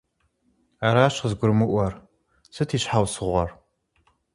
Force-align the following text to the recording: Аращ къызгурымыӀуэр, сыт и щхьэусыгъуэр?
Аращ 0.87 1.15
къызгурымыӀуэр, 1.21 1.93
сыт 2.53 2.69
и 2.75 2.77
щхьэусыгъуэр? 2.81 3.49